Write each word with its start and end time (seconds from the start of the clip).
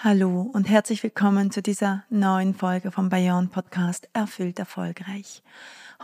Hallo 0.00 0.42
und 0.42 0.68
herzlich 0.68 1.02
willkommen 1.02 1.50
zu 1.50 1.60
dieser 1.60 2.04
neuen 2.08 2.54
Folge 2.54 2.92
vom 2.92 3.08
Bayern 3.08 3.50
Podcast 3.50 4.08
Erfüllt 4.12 4.60
erfolgreich. 4.60 5.42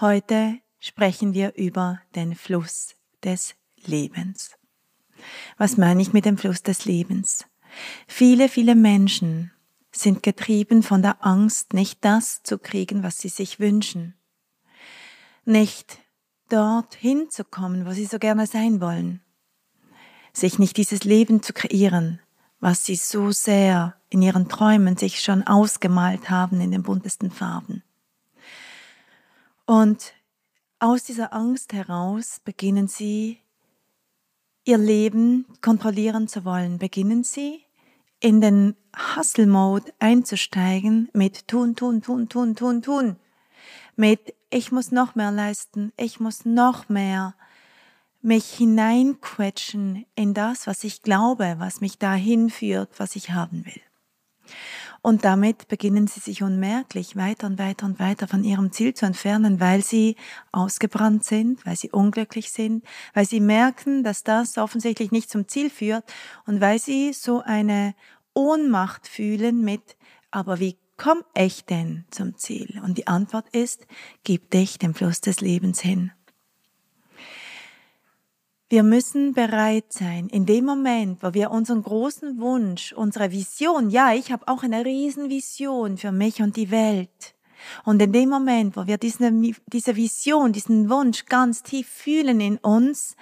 Heute 0.00 0.58
sprechen 0.80 1.32
wir 1.32 1.54
über 1.54 2.00
den 2.16 2.34
Fluss 2.34 2.96
des 3.22 3.54
Lebens. 3.86 4.50
Was 5.58 5.76
meine 5.76 6.02
ich 6.02 6.12
mit 6.12 6.24
dem 6.24 6.36
Fluss 6.38 6.64
des 6.64 6.86
Lebens? 6.86 7.46
Viele, 8.08 8.48
viele 8.48 8.74
Menschen 8.74 9.52
sind 9.92 10.24
getrieben 10.24 10.82
von 10.82 11.00
der 11.00 11.24
Angst, 11.24 11.72
nicht 11.72 12.04
das 12.04 12.42
zu 12.42 12.58
kriegen, 12.58 13.04
was 13.04 13.18
sie 13.18 13.28
sich 13.28 13.60
wünschen. 13.60 14.16
Nicht 15.44 16.00
dort 16.48 16.96
hinzukommen, 16.96 17.86
wo 17.86 17.92
sie 17.92 18.06
so 18.06 18.18
gerne 18.18 18.48
sein 18.48 18.80
wollen. 18.80 19.20
Sich 20.32 20.58
nicht 20.58 20.78
dieses 20.78 21.04
Leben 21.04 21.44
zu 21.44 21.52
kreieren, 21.52 22.18
was 22.64 22.86
sie 22.86 22.96
so 22.96 23.30
sehr 23.30 23.94
in 24.08 24.22
ihren 24.22 24.48
Träumen 24.48 24.96
sich 24.96 25.20
schon 25.20 25.46
ausgemalt 25.46 26.30
haben 26.30 26.62
in 26.62 26.70
den 26.70 26.82
buntesten 26.82 27.30
Farben. 27.30 27.82
Und 29.66 30.14
aus 30.78 31.04
dieser 31.04 31.34
Angst 31.34 31.74
heraus 31.74 32.40
beginnen 32.42 32.88
sie 32.88 33.38
ihr 34.64 34.78
Leben 34.78 35.44
kontrollieren 35.60 36.26
zu 36.26 36.46
wollen, 36.46 36.78
beginnen 36.78 37.22
sie 37.22 37.62
in 38.18 38.40
den 38.40 38.76
Hustle-Mode 39.14 39.92
einzusteigen 39.98 41.10
mit 41.12 41.46
tun, 41.46 41.76
tun, 41.76 42.00
tun, 42.00 42.30
tun, 42.30 42.56
tun, 42.56 42.80
tun, 42.80 43.16
mit 43.94 44.34
ich 44.48 44.72
muss 44.72 44.90
noch 44.90 45.16
mehr 45.16 45.32
leisten, 45.32 45.92
ich 45.98 46.18
muss 46.18 46.46
noch 46.46 46.88
mehr 46.88 47.34
mich 48.24 48.46
hineinquetschen 48.46 50.06
in 50.14 50.34
das, 50.34 50.66
was 50.66 50.82
ich 50.84 51.02
glaube, 51.02 51.56
was 51.58 51.80
mich 51.80 51.98
dahin 51.98 52.50
führt, 52.50 52.98
was 52.98 53.16
ich 53.16 53.30
haben 53.30 53.64
will. 53.66 53.80
Und 55.02 55.24
damit 55.24 55.68
beginnen 55.68 56.06
sie 56.06 56.20
sich 56.20 56.42
unmerklich 56.42 57.14
weiter 57.14 57.46
und 57.46 57.58
weiter 57.58 57.84
und 57.84 57.98
weiter 57.98 58.26
von 58.26 58.42
ihrem 58.42 58.72
Ziel 58.72 58.94
zu 58.94 59.04
entfernen, 59.04 59.60
weil 59.60 59.84
sie 59.84 60.16
ausgebrannt 60.50 61.24
sind, 61.24 61.64
weil 61.66 61.76
sie 61.76 61.90
unglücklich 61.90 62.50
sind, 62.50 62.84
weil 63.12 63.26
sie 63.26 63.40
merken, 63.40 64.02
dass 64.02 64.22
das 64.22 64.56
offensichtlich 64.56 65.12
nicht 65.12 65.28
zum 65.28 65.46
Ziel 65.46 65.68
führt 65.68 66.04
und 66.46 66.62
weil 66.62 66.78
sie 66.78 67.12
so 67.12 67.42
eine 67.42 67.94
Ohnmacht 68.32 69.06
fühlen 69.06 69.60
mit, 69.62 69.96
aber 70.30 70.58
wie 70.58 70.78
komme 70.96 71.24
ich 71.36 71.66
denn 71.66 72.06
zum 72.10 72.36
Ziel? 72.38 72.80
Und 72.82 72.96
die 72.96 73.06
Antwort 73.06 73.48
ist, 73.50 73.86
gib 74.22 74.50
dich 74.50 74.78
dem 74.78 74.94
Fluss 74.94 75.20
des 75.20 75.40
Lebens 75.42 75.80
hin. 75.80 76.12
Wir 78.70 78.82
müssen 78.82 79.34
bereit 79.34 79.92
sein, 79.92 80.28
in 80.28 80.46
dem 80.46 80.64
Moment, 80.64 81.22
wo 81.22 81.34
wir 81.34 81.50
unseren 81.50 81.82
großen 81.82 82.40
Wunsch, 82.40 82.92
unsere 82.94 83.30
Vision, 83.30 83.90
ja, 83.90 84.14
ich 84.14 84.32
habe 84.32 84.48
auch 84.48 84.62
eine 84.62 84.84
Riesenvision 84.84 85.98
für 85.98 86.12
mich 86.12 86.40
und 86.40 86.56
die 86.56 86.70
Welt. 86.70 87.34
Und 87.84 88.00
in 88.00 88.12
dem 88.12 88.30
Moment, 88.30 88.76
wo 88.76 88.86
wir 88.86 88.96
diese, 88.96 89.30
diese 89.66 89.96
Vision, 89.96 90.52
diesen 90.52 90.88
Wunsch 90.88 91.26
ganz 91.26 91.62
tief 91.62 91.88
fühlen 91.88 92.40
in 92.40 92.56
uns, 92.58 93.16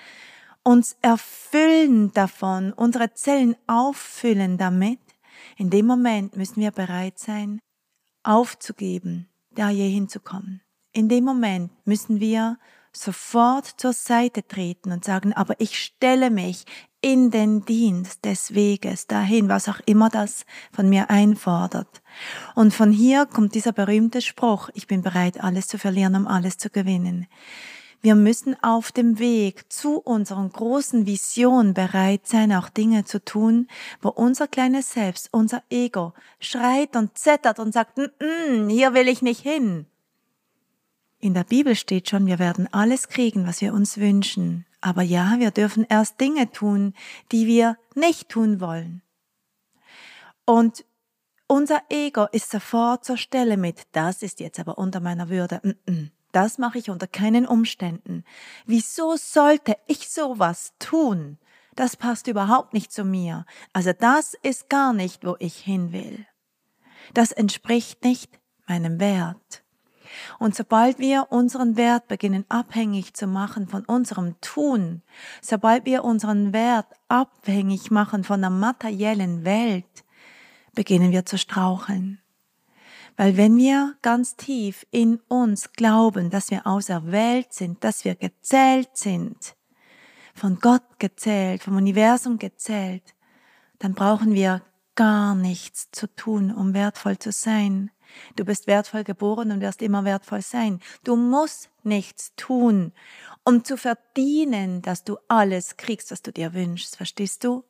uns 0.63 0.97
erfüllen 1.03 2.13
davon, 2.13 2.73
unsere 2.73 3.13
Zellen 3.15 3.57
auffüllen 3.67 4.59
damit, 4.59 5.01
in 5.57 5.71
dem 5.71 5.87
Moment 5.87 6.37
müssen 6.37 6.61
wir 6.61 6.71
bereit 6.71 7.19
sein, 7.19 7.61
aufzugeben, 8.23 9.29
da 9.51 9.71
je 9.71 9.89
hinzukommen. 9.89 10.63
In 10.93 11.09
dem 11.09 11.25
Moment 11.25 11.73
müssen 11.85 12.21
wir 12.21 12.59
sofort 12.93 13.67
zur 13.67 13.93
Seite 13.93 14.47
treten 14.47 14.93
und 14.93 15.05
sagen, 15.05 15.33
aber 15.33 15.55
ich 15.59 15.83
stelle 15.83 16.31
mich 16.31 16.65
in 17.01 17.31
den 17.31 17.65
Dienst 17.65 18.25
des 18.25 18.55
Weges 18.55 19.09
dahin, 19.09 19.49
was 19.49 19.69
auch 19.69 19.81
immer 19.87 20.09
das 20.09 20.47
von 20.73 20.89
mir 20.89 21.11
einfordert. 21.11 22.03
Und 22.55 22.73
von 22.73 22.93
hier 22.93 23.27
kommt 23.27 23.55
dieser 23.55 23.73
berühmte 23.73 24.23
Spruch, 24.23 24.69
ich 24.75 24.87
bin 24.87 25.03
bereit, 25.03 25.43
alles 25.43 25.67
zu 25.67 25.79
verlieren, 25.79 26.15
um 26.15 26.27
alles 26.29 26.59
zu 26.59 26.71
gewinnen. 26.71 27.27
Wir 28.05 28.17
müssen 28.17 28.61
auf 28.65 28.91
dem 28.91 29.21
Weg 29.21 29.73
zu 29.73 29.99
unserer 29.99 30.49
großen 30.49 31.07
Vision 31.07 31.73
bereit 31.73 32.27
sein, 32.27 32.53
auch 32.53 32.69
Dinge 32.69 33.05
zu 33.05 33.25
tun, 33.25 33.69
wo 34.01 34.09
unser 34.09 34.49
kleines 34.49 34.93
Selbst, 34.93 35.29
unser 35.33 35.63
Ego 35.71 36.13
schreit 36.41 36.97
und 36.97 37.17
zettert 37.17 37.61
und 37.61 37.73
sagt, 37.73 37.99
N 37.99 38.11
-n, 38.19 38.69
hier 38.69 38.93
will 38.95 39.07
ich 39.07 39.23
nicht 39.23 39.41
hin. 39.41 39.87
In 41.23 41.35
der 41.35 41.45
Bibel 41.45 41.77
steht 41.77 42.11
schon, 42.11 42.27
wir 42.27 42.41
werden 42.41 42.69
alles 42.73 43.07
kriegen, 43.07 43.47
was 43.47 43.61
wir 43.61 43.73
uns 43.73 43.97
wünschen. 43.97 44.67
Aber 44.81 45.03
ja, 45.03 45.37
wir 45.39 45.53
dürfen 45.53 45.87
erst 45.89 46.21
Dinge 46.21 46.51
tun, 46.51 46.95
die 47.31 47.47
wir 47.47 47.79
nicht 47.95 48.29
tun 48.29 48.61
wollen. 48.61 49.03
Und 50.45 50.85
unser 51.47 51.81
Ego 51.91 52.27
ist 52.33 52.51
sofort 52.51 53.05
zur 53.05 53.17
Stelle 53.17 53.57
mit, 53.57 53.83
das 53.93 54.25
ist 54.25 54.41
jetzt 54.41 54.59
aber 54.59 54.79
unter 54.79 54.99
meiner 54.99 55.29
Würde. 55.29 55.77
Das 56.33 56.59
mache 56.59 56.79
ich 56.79 56.91
unter 56.91 57.07
keinen 57.07 57.47
Umständen. 57.47 58.25
Wieso 58.67 59.15
sollte 59.17 59.77
ich 59.87 60.09
sowas 60.09 60.73
tun? 60.81 61.39
Das 61.77 61.97
passt 61.97 62.27
überhaupt 62.27 62.75
nicht 62.75 62.91
zu 62.91 63.05
mir. 63.05 63.47
Also 63.73 63.93
das 63.93 64.35
ist 64.43 64.69
gar 64.69 64.93
nicht, 64.93 65.25
wo 65.25 65.37
ich 65.39 65.55
hin 65.55 65.93
will. 65.93 66.27
Das 67.15 67.31
entspricht 67.31 68.03
nicht 68.03 68.41
meinem 68.67 68.99
Wert. 68.99 69.62
Und 70.39 70.55
sobald 70.55 70.99
wir 70.99 71.27
unseren 71.31 71.77
Wert 71.77 72.09
beginnen 72.09 72.45
abhängig 72.49 73.15
zu 73.15 73.27
machen 73.27 73.69
von 73.69 73.85
unserem 73.85 74.41
Tun, 74.41 75.03
sobald 75.41 75.85
wir 75.87 76.05
unseren 76.05 76.53
Wert 76.53 76.87
abhängig 77.09 77.91
machen 77.91 78.25
von 78.25 78.41
der 78.41 78.51
materiellen 78.51 79.45
Welt, 79.45 80.05
beginnen 80.75 81.13
wir 81.13 81.25
zu 81.25 81.39
straucheln. 81.39 82.21
Weil 83.17 83.37
wenn 83.37 83.57
wir 83.57 83.95
ganz 84.03 84.37
tief 84.37 84.87
in 84.91 85.21
uns 85.29 85.73
glauben, 85.73 86.31
dass 86.31 86.51
wir 86.51 86.67
auserwählt 86.67 87.53
sind, 87.53 87.85
dass 87.85 88.05
wir 88.05 88.15
gezählt 88.15 88.91
sind, 88.95 89.55
von 90.35 90.59
Gott 90.61 90.99
gezählt, 90.99 91.63
vom 91.63 91.77
Universum 91.77 92.39
gezählt, 92.39 93.15
dann 93.79 93.95
brauchen 93.95 94.33
wir 94.35 94.63
gar 94.95 95.35
nichts 95.35 95.91
zu 95.91 96.07
tun, 96.07 96.53
um 96.53 96.75
wertvoll 96.75 97.19
zu 97.19 97.33
sein. 97.33 97.91
Du 98.37 98.45
bist 98.45 98.67
wertvoll 98.67 99.05
geboren 99.05 99.51
und 99.51 99.61
wirst 99.61 99.83
immer 99.83 100.05
wertvoll 100.05 100.43
sein. 100.43 100.81
Du 101.05 101.17
musst 101.17 101.71
nichts 101.83 102.35
tun, 102.37 102.93
um 103.45 103.65
zu 103.65 103.77
verdienen, 103.77 104.83
dass 104.83 105.05
du 105.05 105.17
alles 105.29 105.77
kriegst, 105.77 106.11
was 106.11 106.23
du 106.23 106.33
dir 106.33 106.55
wünschst. 106.55 106.97
Verstehst 106.97 107.45
du? 107.45 107.65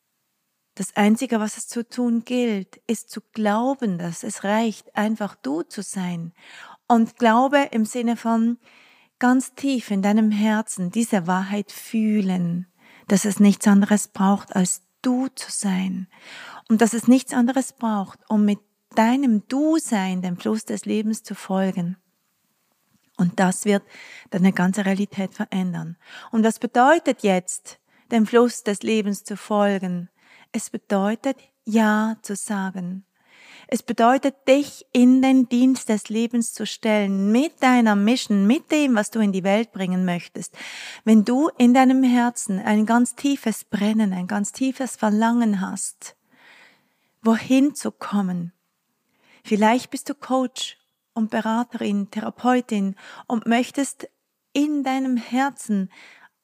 Das 0.74 0.96
Einzige, 0.96 1.38
was 1.38 1.58
es 1.58 1.68
zu 1.68 1.86
tun 1.86 2.24
gilt, 2.24 2.80
ist 2.86 3.10
zu 3.10 3.20
glauben, 3.32 3.98
dass 3.98 4.22
es 4.22 4.42
reicht, 4.42 4.96
einfach 4.96 5.34
du 5.34 5.62
zu 5.62 5.82
sein. 5.82 6.32
Und 6.88 7.18
Glaube 7.18 7.68
im 7.72 7.84
Sinne 7.84 8.16
von 8.16 8.58
ganz 9.18 9.54
tief 9.54 9.90
in 9.90 10.02
deinem 10.02 10.30
Herzen 10.30 10.90
diese 10.90 11.26
Wahrheit 11.26 11.70
fühlen, 11.70 12.66
dass 13.06 13.24
es 13.24 13.38
nichts 13.38 13.66
anderes 13.66 14.08
braucht, 14.08 14.56
als 14.56 14.82
du 15.02 15.28
zu 15.28 15.50
sein. 15.50 16.08
Und 16.68 16.80
dass 16.80 16.94
es 16.94 17.06
nichts 17.06 17.34
anderes 17.34 17.72
braucht, 17.74 18.18
um 18.28 18.44
mit 18.44 18.58
deinem 18.98 19.46
Du-Sein 19.48 20.22
dem 20.22 20.36
Fluss 20.36 20.64
des 20.64 20.84
Lebens 20.84 21.22
zu 21.22 21.34
folgen. 21.34 21.96
Und 23.16 23.38
das 23.38 23.64
wird 23.64 23.82
deine 24.30 24.52
ganze 24.52 24.84
Realität 24.84 25.34
verändern. 25.34 25.96
Und 26.30 26.44
was 26.44 26.58
bedeutet 26.58 27.22
jetzt, 27.22 27.78
dem 28.10 28.26
Fluss 28.26 28.62
des 28.62 28.82
Lebens 28.82 29.24
zu 29.24 29.36
folgen? 29.36 30.08
Es 30.52 30.70
bedeutet 30.70 31.36
Ja 31.64 32.16
zu 32.22 32.36
sagen. 32.36 33.04
Es 33.68 33.82
bedeutet, 33.82 34.48
dich 34.48 34.86
in 34.92 35.22
den 35.22 35.48
Dienst 35.48 35.88
des 35.88 36.08
Lebens 36.08 36.52
zu 36.52 36.66
stellen, 36.66 37.32
mit 37.32 37.62
deiner 37.62 37.96
Mission, 37.96 38.46
mit 38.46 38.70
dem, 38.70 38.94
was 38.94 39.10
du 39.10 39.20
in 39.20 39.32
die 39.32 39.44
Welt 39.44 39.72
bringen 39.72 40.04
möchtest. 40.04 40.54
Wenn 41.04 41.24
du 41.24 41.48
in 41.56 41.72
deinem 41.72 42.02
Herzen 42.02 42.58
ein 42.58 42.84
ganz 42.86 43.14
tiefes 43.14 43.64
Brennen, 43.64 44.12
ein 44.12 44.26
ganz 44.26 44.52
tiefes 44.52 44.96
Verlangen 44.96 45.60
hast, 45.60 46.16
wohin 47.22 47.74
zu 47.74 47.92
kommen. 47.92 48.52
Vielleicht 49.42 49.90
bist 49.90 50.08
du 50.08 50.14
Coach 50.14 50.78
und 51.14 51.30
Beraterin, 51.30 52.10
Therapeutin 52.10 52.96
und 53.26 53.46
möchtest 53.46 54.08
in 54.52 54.84
deinem 54.84 55.16
Herzen 55.16 55.90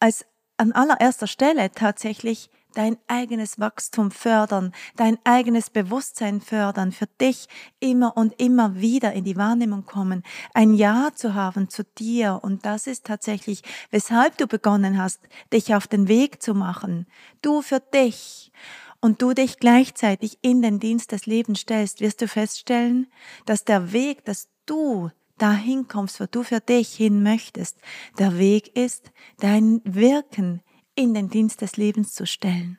als 0.00 0.26
an 0.56 0.72
allererster 0.72 1.26
Stelle 1.26 1.70
tatsächlich 1.72 2.50
dein 2.74 2.98
eigenes 3.06 3.58
Wachstum 3.58 4.10
fördern, 4.10 4.72
dein 4.96 5.18
eigenes 5.24 5.70
Bewusstsein 5.70 6.40
fördern, 6.40 6.92
für 6.92 7.06
dich 7.20 7.48
immer 7.80 8.16
und 8.16 8.40
immer 8.40 8.76
wieder 8.76 9.12
in 9.12 9.24
die 9.24 9.36
Wahrnehmung 9.36 9.84
kommen, 9.86 10.22
ein 10.54 10.74
Ja 10.74 11.10
zu 11.14 11.34
haben 11.34 11.70
zu 11.70 11.84
dir. 11.84 12.40
Und 12.42 12.66
das 12.66 12.86
ist 12.86 13.06
tatsächlich, 13.06 13.62
weshalb 13.90 14.36
du 14.36 14.46
begonnen 14.46 14.98
hast, 14.98 15.20
dich 15.52 15.74
auf 15.74 15.86
den 15.86 16.08
Weg 16.08 16.42
zu 16.42 16.54
machen. 16.54 17.06
Du 17.42 17.62
für 17.62 17.80
dich. 17.80 18.52
Und 19.00 19.22
du 19.22 19.32
dich 19.32 19.58
gleichzeitig 19.58 20.38
in 20.42 20.60
den 20.60 20.80
Dienst 20.80 21.12
des 21.12 21.26
Lebens 21.26 21.60
stellst, 21.60 22.00
wirst 22.00 22.20
du 22.20 22.28
feststellen, 22.28 23.06
dass 23.46 23.64
der 23.64 23.92
Weg, 23.92 24.24
dass 24.24 24.48
du 24.66 25.10
dahin 25.38 25.86
kommst, 25.86 26.20
wo 26.20 26.26
du 26.26 26.42
für 26.42 26.60
dich 26.60 26.94
hin 26.94 27.22
möchtest, 27.22 27.78
der 28.18 28.38
Weg 28.38 28.76
ist, 28.76 29.12
dein 29.38 29.80
Wirken 29.84 30.62
in 30.96 31.14
den 31.14 31.30
Dienst 31.30 31.60
des 31.62 31.76
Lebens 31.76 32.12
zu 32.12 32.26
stellen. 32.26 32.78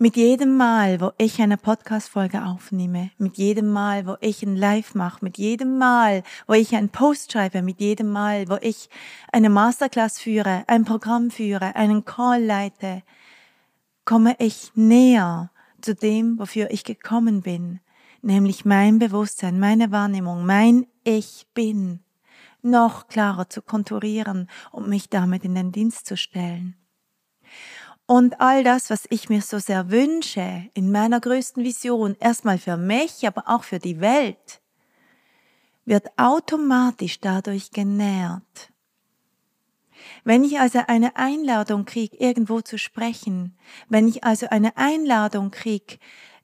Mit 0.00 0.16
jedem 0.16 0.56
Mal, 0.56 1.00
wo 1.00 1.10
ich 1.18 1.42
eine 1.42 1.56
Podcast-Folge 1.56 2.44
aufnehme, 2.44 3.10
mit 3.18 3.36
jedem 3.36 3.72
Mal, 3.72 4.06
wo 4.06 4.16
ich 4.20 4.44
ein 4.44 4.54
Live 4.54 4.94
mache, 4.94 5.24
mit 5.24 5.38
jedem 5.38 5.76
Mal, 5.76 6.22
wo 6.46 6.52
ich 6.52 6.76
einen 6.76 6.90
Post 6.90 7.32
schreibe, 7.32 7.62
mit 7.62 7.80
jedem 7.80 8.12
Mal, 8.12 8.48
wo 8.48 8.58
ich 8.60 8.90
eine 9.32 9.50
Masterclass 9.50 10.20
führe, 10.20 10.62
ein 10.68 10.84
Programm 10.84 11.32
führe, 11.32 11.74
einen 11.74 12.04
Call 12.04 12.44
leite, 12.44 13.02
komme 14.08 14.36
ich 14.38 14.72
näher 14.74 15.50
zu 15.82 15.94
dem, 15.94 16.38
wofür 16.38 16.70
ich 16.70 16.84
gekommen 16.84 17.42
bin, 17.42 17.78
nämlich 18.22 18.64
mein 18.64 18.98
Bewusstsein, 18.98 19.60
meine 19.60 19.92
Wahrnehmung, 19.92 20.46
mein 20.46 20.86
Ich 21.04 21.46
bin 21.52 22.00
noch 22.62 23.08
klarer 23.08 23.50
zu 23.50 23.60
konturieren 23.60 24.48
und 24.72 24.88
mich 24.88 25.10
damit 25.10 25.44
in 25.44 25.54
den 25.54 25.72
Dienst 25.72 26.06
zu 26.06 26.16
stellen. 26.16 26.74
Und 28.06 28.40
all 28.40 28.64
das, 28.64 28.88
was 28.88 29.04
ich 29.10 29.28
mir 29.28 29.42
so 29.42 29.58
sehr 29.58 29.90
wünsche, 29.90 30.70
in 30.72 30.90
meiner 30.90 31.20
größten 31.20 31.62
Vision, 31.62 32.16
erstmal 32.18 32.56
für 32.56 32.78
mich, 32.78 33.26
aber 33.26 33.42
auch 33.44 33.62
für 33.62 33.78
die 33.78 34.00
Welt, 34.00 34.62
wird 35.84 36.06
automatisch 36.16 37.20
dadurch 37.20 37.72
genährt. 37.72 38.72
Wenn 40.24 40.44
ich 40.44 40.60
also 40.60 40.80
eine 40.86 41.16
Einladung 41.16 41.84
kriege, 41.84 42.16
irgendwo 42.16 42.60
zu 42.60 42.78
sprechen, 42.78 43.56
wenn 43.88 44.08
ich 44.08 44.24
also 44.24 44.48
eine 44.48 44.76
Einladung 44.76 45.50
kriege, 45.50 45.98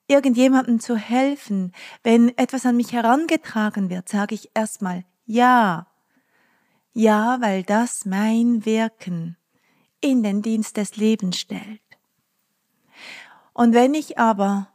irgendjemandem 0.06 0.80
zu 0.80 0.96
helfen, 0.96 1.72
wenn 2.02 2.36
etwas 2.36 2.66
an 2.66 2.76
mich 2.76 2.92
herangetragen 2.92 3.90
wird, 3.90 4.08
sage 4.08 4.34
ich 4.34 4.50
erstmal 4.54 5.04
ja, 5.26 5.86
ja, 6.92 7.38
weil 7.40 7.62
das 7.62 8.04
mein 8.04 8.64
Wirken 8.64 9.36
in 10.00 10.22
den 10.22 10.42
Dienst 10.42 10.76
des 10.76 10.96
Lebens 10.96 11.38
stellt. 11.38 11.80
Und 13.52 13.74
wenn 13.74 13.94
ich 13.94 14.18
aber 14.18 14.68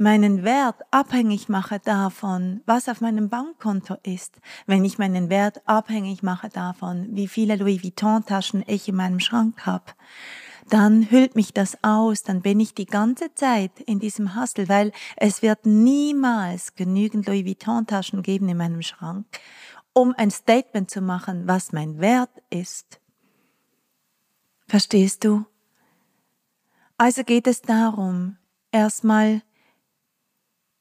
meinen 0.00 0.44
Wert 0.44 0.80
abhängig 0.90 1.50
mache 1.50 1.78
davon, 1.78 2.62
was 2.64 2.88
auf 2.88 3.02
meinem 3.02 3.28
Bankkonto 3.28 3.96
ist, 4.02 4.40
wenn 4.66 4.82
ich 4.82 4.98
meinen 4.98 5.28
Wert 5.28 5.60
abhängig 5.68 6.22
mache 6.22 6.48
davon, 6.48 7.08
wie 7.10 7.28
viele 7.28 7.56
Louis 7.56 7.84
Vuitton 7.84 8.24
Taschen 8.24 8.64
ich 8.66 8.88
in 8.88 8.96
meinem 8.96 9.20
Schrank 9.20 9.66
habe, 9.66 9.84
dann 10.70 11.10
hüllt 11.10 11.36
mich 11.36 11.52
das 11.52 11.76
aus, 11.82 12.22
dann 12.22 12.40
bin 12.40 12.60
ich 12.60 12.74
die 12.74 12.86
ganze 12.86 13.34
Zeit 13.34 13.78
in 13.80 14.00
diesem 14.00 14.40
Hustle, 14.40 14.70
weil 14.70 14.92
es 15.16 15.42
wird 15.42 15.66
niemals 15.66 16.74
genügend 16.74 17.26
Louis 17.26 17.44
Vuitton 17.44 17.86
Taschen 17.86 18.22
geben 18.22 18.48
in 18.48 18.56
meinem 18.56 18.80
Schrank, 18.80 19.26
um 19.92 20.14
ein 20.16 20.30
Statement 20.30 20.90
zu 20.90 21.02
machen, 21.02 21.46
was 21.46 21.72
mein 21.72 22.00
Wert 22.00 22.42
ist. 22.48 23.00
Verstehst 24.66 25.24
du? 25.24 25.44
Also 26.96 27.22
geht 27.22 27.46
es 27.46 27.60
darum, 27.60 28.38
erstmal 28.72 29.42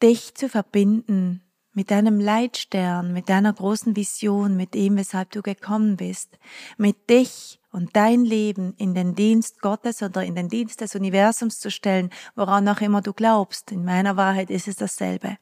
dich 0.02 0.36
zu 0.36 0.50
verbinden 0.50 1.42
mit 1.74 1.92
deinem 1.92 2.20
Leitstern, 2.20 3.14
mit 3.14 3.30
deiner 3.30 3.54
großen 3.54 3.96
Vision, 3.96 4.58
mit 4.58 4.74
dem, 4.74 4.98
weshalb 4.98 5.32
du 5.32 5.42
gekommen 5.42 5.98
bist, 5.98 6.38
mit 6.78 7.10
dich 7.10 7.60
und 7.72 7.96
dein 7.96 8.26
Leben 8.26 8.74
in 8.78 8.94
den 8.96 9.16
Dienst 9.16 9.62
Gottes 9.62 10.02
oder 10.02 10.24
in 10.24 10.36
den 10.36 10.50
Dienst 10.50 10.82
des 10.82 10.96
Universums 10.96 11.60
zu 11.60 11.70
stellen, 11.70 12.10
woran 12.36 12.68
auch 12.68 12.82
immer 12.82 13.02
du 13.02 13.14
glaubst. 13.14 13.72
In 13.72 13.86
meiner 13.86 14.18
Wahrheit 14.18 14.50
ist 14.50 14.68
es 14.68 14.76
dasselbe. 14.76 15.38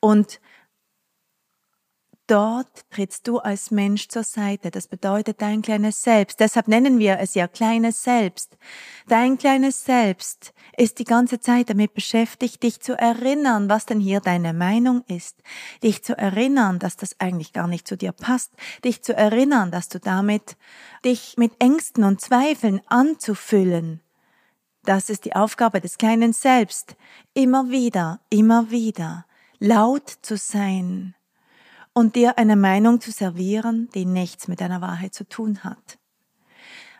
Und 0.00 0.40
dort 2.32 2.90
trittst 2.90 3.28
du 3.28 3.40
als 3.40 3.70
Mensch 3.70 4.08
zur 4.08 4.24
Seite. 4.24 4.70
Das 4.70 4.88
bedeutet 4.88 5.42
dein 5.42 5.60
kleines 5.60 6.02
Selbst. 6.02 6.40
Deshalb 6.40 6.66
nennen 6.66 6.98
wir 6.98 7.18
es 7.18 7.34
ja 7.34 7.46
kleines 7.46 8.02
Selbst. 8.02 8.56
Dein 9.06 9.36
kleines 9.36 9.84
Selbst 9.84 10.54
ist 10.78 10.98
die 10.98 11.04
ganze 11.04 11.40
Zeit 11.40 11.68
damit 11.68 11.92
beschäftigt, 11.92 12.62
dich 12.62 12.80
zu 12.80 12.98
erinnern, 12.98 13.68
was 13.68 13.84
denn 13.84 14.00
hier 14.00 14.20
deine 14.20 14.54
Meinung 14.54 15.04
ist. 15.08 15.42
Dich 15.82 16.02
zu 16.02 16.16
erinnern, 16.16 16.78
dass 16.78 16.96
das 16.96 17.20
eigentlich 17.20 17.52
gar 17.52 17.68
nicht 17.68 17.86
zu 17.86 17.98
dir 17.98 18.12
passt. 18.12 18.52
Dich 18.82 19.02
zu 19.02 19.14
erinnern, 19.14 19.70
dass 19.70 19.90
du 19.90 20.00
damit 20.00 20.56
dich 21.04 21.34
mit 21.36 21.52
Ängsten 21.58 22.02
und 22.02 22.22
Zweifeln 22.22 22.80
anzufüllen. 22.86 24.00
Das 24.84 25.10
ist 25.10 25.26
die 25.26 25.36
Aufgabe 25.36 25.82
des 25.82 25.98
kleinen 25.98 26.32
Selbst. 26.32 26.96
Immer 27.34 27.68
wieder, 27.68 28.20
immer 28.30 28.70
wieder 28.70 29.26
laut 29.58 30.08
zu 30.22 30.38
sein 30.38 31.14
und 31.94 32.16
dir 32.16 32.38
eine 32.38 32.56
Meinung 32.56 33.00
zu 33.00 33.10
servieren, 33.10 33.88
die 33.94 34.04
nichts 34.04 34.48
mit 34.48 34.60
deiner 34.60 34.80
Wahrheit 34.80 35.14
zu 35.14 35.28
tun 35.28 35.64
hat. 35.64 35.98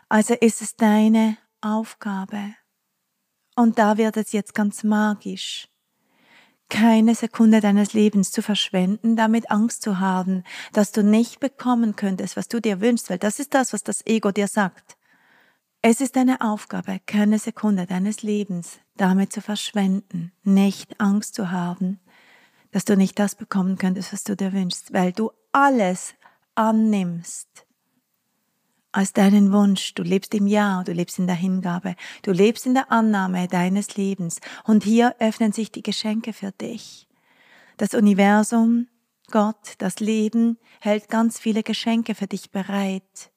Also 0.09 0.35
ist 0.35 0.61
es 0.61 0.75
deine 0.75 1.37
Aufgabe. 1.61 2.55
Und 3.55 3.79
da 3.79 3.97
wird 3.97 4.17
es 4.17 4.31
jetzt 4.31 4.53
ganz 4.53 4.83
magisch. 4.83 5.67
Keine 6.69 7.13
Sekunde 7.13 7.61
deines 7.61 7.93
Lebens 7.93 8.31
zu 8.31 8.41
verschwenden, 8.41 9.15
damit 9.15 9.51
Angst 9.51 9.83
zu 9.83 9.99
haben, 9.99 10.43
dass 10.71 10.91
du 10.91 11.03
nicht 11.03 11.39
bekommen 11.39 11.95
könntest, 11.95 12.35
was 12.35 12.47
du 12.47 12.59
dir 12.59 12.81
wünschst, 12.81 13.09
weil 13.09 13.19
das 13.19 13.39
ist 13.39 13.53
das, 13.53 13.73
was 13.73 13.83
das 13.83 14.05
Ego 14.05 14.31
dir 14.31 14.47
sagt. 14.47 14.97
Es 15.81 15.99
ist 15.99 16.15
deine 16.15 16.41
Aufgabe, 16.41 16.99
keine 17.05 17.37
Sekunde 17.39 17.85
deines 17.85 18.23
Lebens 18.23 18.79
damit 18.95 19.33
zu 19.33 19.41
verschwenden, 19.41 20.31
nicht 20.43 20.99
Angst 20.99 21.35
zu 21.35 21.51
haben, 21.51 21.99
dass 22.73 22.85
du 22.85 22.97
nicht 22.97 23.17
das 23.19 23.35
bekommen 23.35 23.77
könntest, 23.77 24.11
was 24.11 24.23
du 24.23 24.35
dir 24.35 24.51
wünschst, 24.51 24.93
weil 24.93 25.13
du 25.13 25.31
alles 25.51 26.15
annimmst 26.55 27.65
als 28.91 29.13
deinen 29.13 29.53
Wunsch. 29.53 29.93
Du 29.93 30.03
lebst 30.03 30.33
im 30.33 30.47
Ja, 30.47 30.83
du 30.83 30.91
lebst 30.91 31.19
in 31.19 31.27
der 31.27 31.35
Hingabe, 31.35 31.95
du 32.23 32.31
lebst 32.31 32.65
in 32.65 32.73
der 32.73 32.91
Annahme 32.91 33.47
deines 33.47 33.95
Lebens. 33.95 34.39
Und 34.63 34.83
hier 34.83 35.15
öffnen 35.19 35.51
sich 35.51 35.71
die 35.71 35.83
Geschenke 35.83 36.33
für 36.33 36.51
dich. 36.51 37.07
Das 37.77 37.93
Universum, 37.93 38.87
Gott, 39.31 39.75
das 39.77 39.99
Leben 39.99 40.57
hält 40.79 41.09
ganz 41.09 41.39
viele 41.39 41.63
Geschenke 41.63 42.15
für 42.15 42.27
dich 42.27 42.51
bereit. 42.51 43.31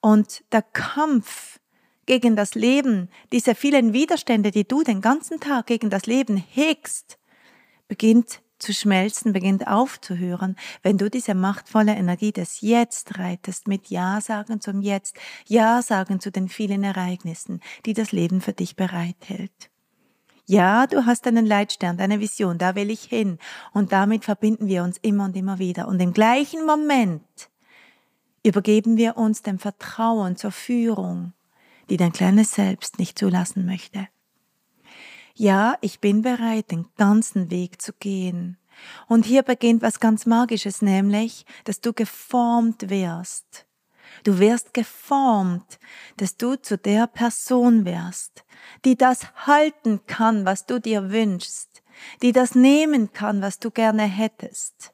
Und 0.00 0.44
der 0.52 0.62
Kampf 0.62 1.60
gegen 2.06 2.34
das 2.34 2.54
Leben, 2.54 3.08
diese 3.32 3.54
vielen 3.54 3.92
Widerstände, 3.92 4.50
die 4.50 4.66
du 4.66 4.82
den 4.82 5.00
ganzen 5.00 5.40
Tag 5.40 5.66
gegen 5.66 5.90
das 5.90 6.06
Leben 6.06 6.36
hegst, 6.36 7.19
beginnt 7.90 8.40
zu 8.60 8.72
schmelzen, 8.72 9.32
beginnt 9.32 9.66
aufzuhören, 9.66 10.54
wenn 10.82 10.96
du 10.96 11.10
diese 11.10 11.34
machtvolle 11.34 11.96
Energie 11.96 12.30
des 12.30 12.60
Jetzt 12.60 13.18
reitest, 13.18 13.66
mit 13.66 13.88
Ja 13.88 14.20
sagen 14.20 14.60
zum 14.60 14.80
Jetzt, 14.80 15.16
Ja 15.46 15.82
sagen 15.82 16.20
zu 16.20 16.30
den 16.30 16.48
vielen 16.48 16.84
Ereignissen, 16.84 17.60
die 17.84 17.92
das 17.92 18.12
Leben 18.12 18.40
für 18.40 18.52
dich 18.52 18.76
bereithält. 18.76 19.70
Ja, 20.46 20.86
du 20.86 21.04
hast 21.04 21.26
einen 21.26 21.46
Leitstern, 21.46 21.96
deine 21.96 22.20
Vision, 22.20 22.58
da 22.58 22.76
will 22.76 22.90
ich 22.90 23.02
hin. 23.02 23.38
Und 23.72 23.90
damit 23.90 24.24
verbinden 24.24 24.68
wir 24.68 24.84
uns 24.84 24.98
immer 24.98 25.24
und 25.24 25.36
immer 25.36 25.58
wieder. 25.58 25.88
Und 25.88 26.00
im 26.00 26.12
gleichen 26.12 26.64
Moment 26.64 27.50
übergeben 28.44 28.96
wir 28.96 29.16
uns 29.16 29.42
dem 29.42 29.58
Vertrauen 29.58 30.36
zur 30.36 30.52
Führung, 30.52 31.32
die 31.88 31.96
dein 31.96 32.12
kleines 32.12 32.52
Selbst 32.52 33.00
nicht 33.00 33.18
zulassen 33.18 33.66
möchte 33.66 34.08
ja, 35.40 35.76
ich 35.80 36.00
bin 36.00 36.22
bereit, 36.22 36.70
den 36.70 36.86
ganzen 36.96 37.50
Weg 37.50 37.80
zu 37.80 37.92
gehen. 37.92 38.58
Und 39.08 39.26
hier 39.26 39.42
beginnt 39.42 39.82
was 39.82 40.00
ganz 40.00 40.26
Magisches, 40.26 40.82
nämlich, 40.82 41.44
dass 41.64 41.80
du 41.80 41.92
geformt 41.92 42.88
wirst 42.88 43.66
Du 44.24 44.38
wirst 44.38 44.74
geformt, 44.74 45.78
dass 46.16 46.36
du 46.36 46.56
zu 46.56 46.76
der 46.76 47.06
Person 47.06 47.84
wirst, 47.84 48.44
die 48.84 48.96
das 48.96 49.32
halten 49.46 50.00
kann, 50.06 50.44
was 50.44 50.66
du 50.66 50.78
dir 50.80 51.10
wünschst, 51.10 51.82
die 52.22 52.32
das 52.32 52.54
nehmen 52.54 53.12
kann, 53.12 53.40
was 53.40 53.58
du 53.58 53.70
gerne 53.70 54.02
hättest. 54.02 54.92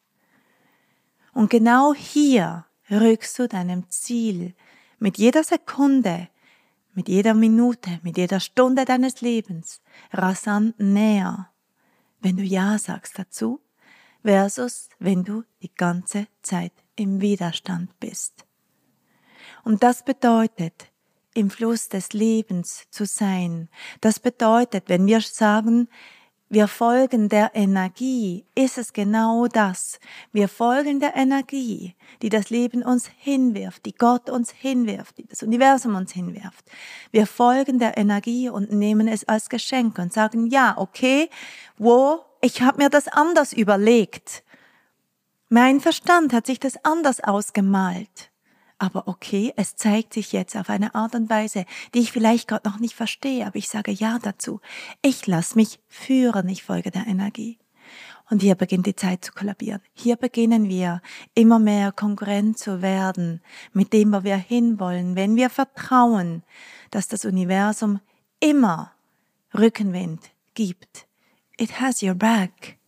Und 1.32 1.50
genau 1.50 1.92
hier 1.92 2.66
rückst 2.90 3.38
du 3.38 3.48
deinem 3.48 3.88
Ziel 3.90 4.54
mit 4.98 5.18
jeder 5.18 5.44
Sekunde, 5.44 6.28
mit 6.96 7.08
jeder 7.08 7.34
Minute, 7.34 8.00
mit 8.02 8.16
jeder 8.16 8.40
Stunde 8.40 8.84
deines 8.84 9.20
Lebens 9.20 9.82
rasant 10.12 10.80
näher, 10.80 11.50
wenn 12.20 12.36
du 12.36 12.42
Ja 12.42 12.78
sagst 12.78 13.18
dazu, 13.18 13.60
versus 14.24 14.88
wenn 14.98 15.22
du 15.22 15.44
die 15.62 15.72
ganze 15.72 16.26
Zeit 16.42 16.72
im 16.96 17.20
Widerstand 17.20 18.00
bist. 18.00 18.46
Und 19.62 19.82
das 19.82 20.04
bedeutet, 20.04 20.90
im 21.34 21.50
Fluss 21.50 21.90
des 21.90 22.14
Lebens 22.14 22.86
zu 22.90 23.04
sein. 23.04 23.68
Das 24.00 24.18
bedeutet, 24.18 24.88
wenn 24.88 25.06
wir 25.06 25.20
sagen, 25.20 25.88
wir 26.48 26.68
folgen 26.68 27.28
der 27.28 27.56
Energie, 27.56 28.44
ist 28.54 28.78
es 28.78 28.92
genau 28.92 29.48
das. 29.48 29.98
Wir 30.32 30.48
folgen 30.48 31.00
der 31.00 31.16
Energie, 31.16 31.96
die 32.22 32.28
das 32.28 32.50
Leben 32.50 32.84
uns 32.84 33.10
hinwirft, 33.18 33.84
die 33.84 33.94
Gott 33.94 34.30
uns 34.30 34.52
hinwirft, 34.52 35.18
die 35.18 35.26
das 35.26 35.42
Universum 35.42 35.96
uns 35.96 36.12
hinwirft. 36.12 36.64
Wir 37.10 37.26
folgen 37.26 37.80
der 37.80 37.96
Energie 37.96 38.48
und 38.48 38.70
nehmen 38.70 39.08
es 39.08 39.26
als 39.26 39.48
Geschenk 39.48 39.98
und 39.98 40.12
sagen, 40.12 40.46
ja, 40.46 40.78
okay, 40.78 41.30
wo, 41.78 42.20
ich 42.40 42.62
habe 42.62 42.80
mir 42.80 42.90
das 42.90 43.08
anders 43.08 43.52
überlegt. 43.52 44.44
Mein 45.48 45.80
Verstand 45.80 46.32
hat 46.32 46.46
sich 46.46 46.60
das 46.60 46.76
anders 46.84 47.20
ausgemalt. 47.24 48.30
Aber 48.78 49.08
okay, 49.08 49.52
es 49.56 49.74
zeigt 49.74 50.12
sich 50.12 50.32
jetzt 50.32 50.56
auf 50.56 50.68
eine 50.68 50.94
Art 50.94 51.14
und 51.14 51.30
Weise, 51.30 51.64
die 51.94 52.00
ich 52.00 52.12
vielleicht 52.12 52.48
gerade 52.48 52.68
noch 52.68 52.78
nicht 52.78 52.94
verstehe, 52.94 53.46
aber 53.46 53.56
ich 53.56 53.68
sage 53.68 53.90
Ja 53.90 54.18
dazu. 54.20 54.60
Ich 55.02 55.26
lasse 55.26 55.56
mich 55.56 55.80
führen, 55.88 56.48
ich 56.48 56.62
folge 56.62 56.90
der 56.90 57.06
Energie. 57.06 57.58
Und 58.28 58.42
hier 58.42 58.56
beginnt 58.56 58.86
die 58.86 58.96
Zeit 58.96 59.24
zu 59.24 59.32
kollabieren. 59.32 59.80
Hier 59.94 60.16
beginnen 60.16 60.68
wir 60.68 61.00
immer 61.34 61.58
mehr 61.58 61.92
konkurrent 61.92 62.58
zu 62.58 62.82
werden 62.82 63.40
mit 63.72 63.92
dem, 63.92 64.12
wo 64.12 64.24
wir 64.24 64.36
hinwollen, 64.36 65.14
wenn 65.14 65.36
wir 65.36 65.48
vertrauen, 65.48 66.42
dass 66.90 67.08
das 67.08 67.24
Universum 67.24 68.00
immer 68.40 68.92
Rückenwind 69.54 70.20
gibt. 70.54 71.06
It 71.56 71.80
has 71.80 72.02
your 72.02 72.14
back. 72.14 72.78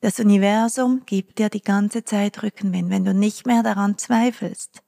Das 0.00 0.20
Universum 0.20 1.02
gibt 1.06 1.38
dir 1.38 1.48
die 1.48 1.62
ganze 1.62 2.04
Zeit 2.04 2.42
Rückenwind, 2.42 2.90
wenn 2.90 3.04
du 3.04 3.14
nicht 3.14 3.46
mehr 3.46 3.62
daran 3.62 3.98
zweifelst. 3.98 4.82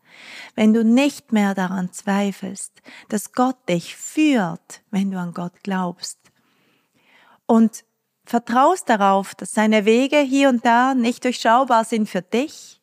Wenn 0.55 0.73
du 0.73 0.85
nicht 0.85 1.33
mehr 1.33 1.55
daran 1.55 1.93
zweifelst, 1.93 2.83
dass 3.09 3.33
Gott 3.33 3.57
dich 3.69 3.97
führt, 3.97 4.83
wenn 4.91 5.11
du 5.11 5.19
an 5.19 5.35
Gott 5.35 5.63
glaubst. 5.63 6.19
Und 7.47 7.85
vertraust 8.25 8.89
darauf, 8.89 9.35
dass 9.35 9.53
seine 9.53 9.85
Wege 9.85 10.19
hier 10.19 10.49
und 10.49 10.65
da 10.65 10.95
nicht 10.95 11.25
durchschaubar 11.25 11.85
sind 11.85 12.09
für 12.09 12.23
dich, 12.23 12.81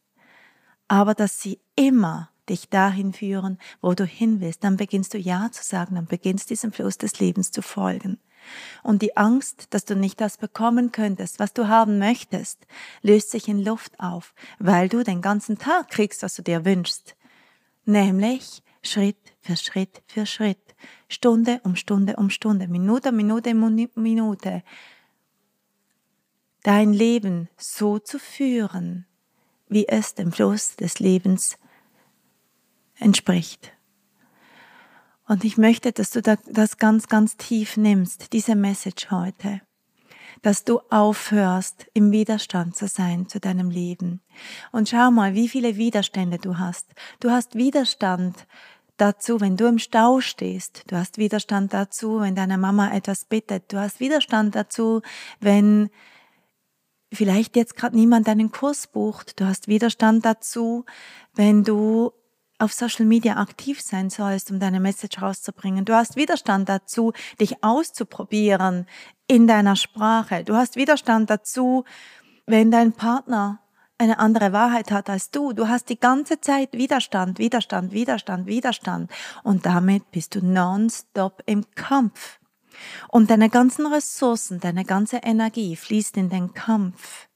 aber 0.88 1.14
dass 1.14 1.42
sie 1.42 1.60
immer 1.76 2.30
dich 2.50 2.70
dahin 2.70 3.14
führen, 3.14 3.58
wo 3.82 3.94
du 3.94 4.06
hin 4.06 4.42
willst, 4.42 4.64
dann 4.64 4.78
beginnst 4.78 5.14
du 5.14 5.18
Ja 5.18 5.50
zu 5.52 5.64
sagen, 5.64 5.96
dann 5.96 6.06
beginnst 6.06 6.50
diesem 6.50 6.72
Fluss 6.72 6.98
des 6.98 7.20
Lebens 7.20 7.52
zu 7.52 7.62
folgen. 7.62 8.20
Und 8.84 9.02
die 9.02 9.18
Angst, 9.18 9.68
dass 9.72 9.86
du 9.86 9.96
nicht 9.96 10.22
das 10.22 10.38
bekommen 10.38 10.92
könntest, 10.92 11.40
was 11.40 11.54
du 11.54 11.68
haben 11.68 12.00
möchtest, 12.00 12.66
löst 13.02 13.32
sich 13.32 13.48
in 13.48 13.64
Luft 13.64 14.00
auf, 14.00 14.34
weil 14.60 14.90
du 14.90 15.04
den 15.04 15.22
ganzen 15.22 15.58
Tag 15.58 15.90
kriegst, 15.90 16.24
was 16.24 16.36
du 16.36 16.42
dir 16.42 16.66
wünschst. 16.66 17.16
Nämlich 17.86 18.62
Schritt 18.82 19.18
für 19.40 19.56
Schritt 19.56 20.02
für 20.08 20.26
Schritt, 20.26 20.76
Stunde 21.10 21.62
um 21.64 21.76
Stunde 21.76 22.16
um 22.16 22.30
Stunde, 22.30 22.68
Minute 22.68 23.12
Minute 23.12 23.54
Minute, 23.54 24.64
dein 26.64 26.94
Leben 26.94 27.50
so 27.58 28.00
zu 28.00 28.20
führen, 28.20 29.06
wie 29.70 29.88
es 29.88 30.16
dem 30.16 30.32
Fluss 30.32 30.76
des 30.76 31.00
Lebens 31.00 31.58
entspricht. 33.00 33.77
Und 35.28 35.44
ich 35.44 35.58
möchte, 35.58 35.92
dass 35.92 36.12
du 36.12 36.22
das 36.22 36.78
ganz, 36.78 37.08
ganz 37.08 37.36
tief 37.38 37.78
nimmst, 37.78 38.34
diese 38.34 38.56
Message 38.56 39.12
heute. 39.12 39.62
Dass 40.42 40.64
du 40.64 40.80
aufhörst, 40.90 41.88
im 41.94 42.12
Widerstand 42.12 42.76
zu 42.76 42.88
sein 42.88 43.28
zu 43.28 43.40
deinem 43.40 43.70
Leben. 43.70 44.22
Und 44.72 44.90
schau 44.90 45.12
mal, 45.12 45.34
wie 45.34 45.50
viele 45.50 45.76
Widerstände 45.76 46.38
du 46.38 46.60
hast. 46.60 46.88
Du 47.20 47.32
hast 47.32 47.56
Widerstand 47.56 48.48
dazu, 48.98 49.42
wenn 49.42 49.58
du 49.58 49.66
im 49.68 49.80
Stau 49.80 50.22
stehst. 50.22 50.84
Du 50.88 50.96
hast 50.96 51.18
Widerstand 51.18 51.74
dazu, 51.74 52.20
wenn 52.22 52.36
deine 52.36 52.58
Mama 52.58 52.94
etwas 52.94 53.26
bittet. 53.26 53.72
Du 53.74 53.80
hast 53.80 54.00
Widerstand 54.00 54.56
dazu, 54.56 55.02
wenn 55.40 55.90
vielleicht 57.12 57.56
jetzt 57.56 57.76
gerade 57.76 57.96
niemand 57.96 58.28
deinen 58.28 58.52
Kurs 58.52 58.88
bucht. 58.88 59.40
Du 59.40 59.46
hast 59.46 59.68
Widerstand 59.68 60.26
dazu, 60.26 60.86
wenn 61.34 61.64
du 61.64 62.12
auf 62.60 62.74
Social 62.74 63.06
Media 63.06 63.38
aktiv 63.38 63.82
sein 63.82 64.10
sollst, 64.10 64.52
um 64.52 64.60
deine 64.60 64.80
Message 64.80 65.22
rauszubringen. 65.22 65.86
Du 65.86 65.94
hast 65.94 66.16
Widerstand 66.16 66.70
dazu, 66.70 67.14
dich 67.40 67.64
auszuprobieren 67.64 68.88
in 69.28 69.48
deiner 69.48 69.76
Sprache. 69.76 70.44
Du 70.44 70.56
hast 70.56 70.76
Widerstand 70.76 71.30
dazu, 71.30 71.86
wenn 72.46 72.72
dein 72.72 72.94
Partner 72.94 73.60
eine 73.98 74.20
andere 74.20 74.54
Wahrheit 74.54 74.92
hat 74.92 75.10
als 75.10 75.32
du. 75.32 75.54
Du 75.54 75.68
hast 75.68 75.90
die 75.90 76.00
ganze 76.00 76.40
Zeit 76.40 76.74
Widerstand, 76.74 77.40
Widerstand, 77.40 77.92
Widerstand, 77.92 78.46
Widerstand. 78.46 79.12
Und 79.44 79.66
damit 79.66 80.12
bist 80.12 80.36
du 80.36 80.46
nonstop 80.46 81.42
im 81.46 81.66
Kampf. 81.76 82.40
Und 83.10 83.32
deine 83.32 83.50
ganzen 83.50 83.88
Ressourcen, 83.88 84.60
deine 84.60 84.86
ganze 84.86 85.18
Energie 85.18 85.76
fließt 85.76 86.16
in 86.18 86.30
den 86.30 86.54
Kampf 86.54 87.28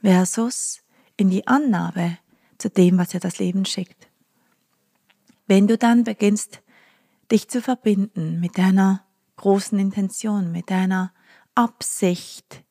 versus 0.00 0.82
in 1.16 1.28
die 1.28 1.46
Annahme 1.46 2.18
zu 2.56 2.70
dem, 2.70 2.98
was 2.98 3.10
dir 3.10 3.20
das 3.20 3.38
Leben 3.38 3.66
schickt. 3.66 4.08
Wenn 5.46 5.66
du 5.66 5.76
dann 5.76 6.04
beginnst, 6.04 6.62
dich 7.30 7.48
zu 7.48 7.60
verbinden 7.60 8.40
mit 8.40 8.58
deiner 8.58 9.04
großen 9.36 9.78
Intention, 9.78 10.52
mit 10.52 10.70
deiner 10.70 11.12
Absicht, 11.54 12.64